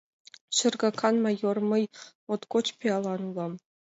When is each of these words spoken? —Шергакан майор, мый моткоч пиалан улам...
—Шергакан 0.57 1.15
майор, 1.25 1.57
мый 1.69 1.83
моткоч 2.27 2.65
пиалан 2.79 3.21
улам... 3.29 3.53